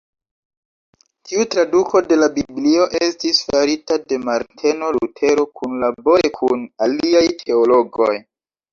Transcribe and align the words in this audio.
Tiu 1.31 1.45
traduko 1.55 2.01
de 2.13 2.17
la 2.21 2.29
Biblio 2.39 2.89
estis 3.09 3.43
farita 3.51 3.99
de 4.07 4.21
Marteno 4.31 4.91
Lutero 4.99 5.47
kunlabore 5.61 6.37
kun 6.43 6.69
aliaj 6.91 7.27
teologoj. 7.47 8.15